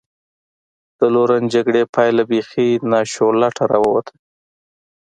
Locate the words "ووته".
3.83-4.13